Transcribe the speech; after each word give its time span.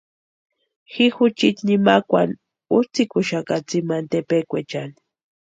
Ji 0.91 1.05
juchiti 1.15 1.61
nimakwani 1.67 2.35
útsïkuxaka 2.77 3.55
tsimani 3.67 4.07
tepekwaechani. 4.11 4.95